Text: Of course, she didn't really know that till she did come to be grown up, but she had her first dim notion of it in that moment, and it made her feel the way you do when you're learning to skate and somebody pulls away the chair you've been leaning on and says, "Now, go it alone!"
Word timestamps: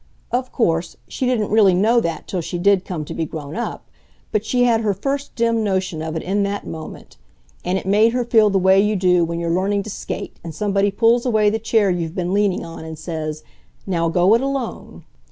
Of 0.31 0.51
course, 0.51 0.97
she 1.07 1.27
didn't 1.27 1.51
really 1.51 1.75
know 1.75 1.99
that 1.99 2.25
till 2.25 2.41
she 2.41 2.57
did 2.57 2.85
come 2.85 3.05
to 3.05 3.13
be 3.13 3.23
grown 3.23 3.55
up, 3.55 3.85
but 4.31 4.43
she 4.43 4.63
had 4.63 4.81
her 4.81 4.95
first 4.95 5.35
dim 5.35 5.63
notion 5.63 6.01
of 6.01 6.15
it 6.15 6.23
in 6.23 6.41
that 6.41 6.65
moment, 6.65 7.17
and 7.63 7.77
it 7.77 7.85
made 7.85 8.11
her 8.13 8.25
feel 8.25 8.49
the 8.49 8.57
way 8.57 8.81
you 8.81 8.95
do 8.95 9.23
when 9.23 9.39
you're 9.39 9.51
learning 9.53 9.83
to 9.83 9.91
skate 9.91 10.37
and 10.43 10.55
somebody 10.55 10.89
pulls 10.89 11.23
away 11.23 11.51
the 11.51 11.59
chair 11.59 11.91
you've 11.91 12.15
been 12.15 12.33
leaning 12.33 12.65
on 12.65 12.83
and 12.83 12.97
says, 12.97 13.43
"Now, 13.85 14.09
go 14.09 14.33
it 14.33 14.41
alone!" 14.41 15.03